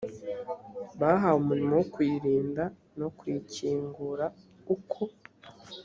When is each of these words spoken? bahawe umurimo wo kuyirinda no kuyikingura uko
bahawe 0.99 1.37
umurimo 1.43 1.73
wo 1.79 1.85
kuyirinda 1.93 2.63
no 2.99 3.07
kuyikingura 3.17 4.25
uko 4.75 5.03